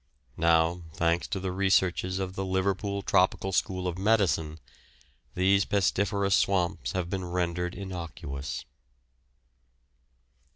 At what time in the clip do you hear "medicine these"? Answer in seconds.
3.99-5.63